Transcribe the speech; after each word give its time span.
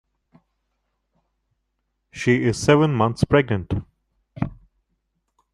She 2.11 2.43
is 2.43 2.57
seven 2.57 2.91
months 2.91 3.23
pregnant. 3.23 3.71